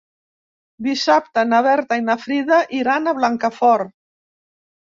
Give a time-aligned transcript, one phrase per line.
[0.85, 3.93] Dissabte na Berta i na Frida iran a Blancafort.